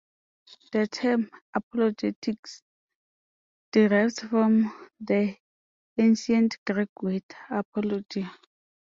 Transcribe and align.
The 0.71 0.87
term 0.87 1.29
"apologetics" 1.53 2.63
derives 3.71 4.19
from 4.21 4.89
the 4.99 5.37
Ancient 5.95 6.57
Greek 6.65 6.89
word 7.03 7.23
"apologia". 7.51 8.35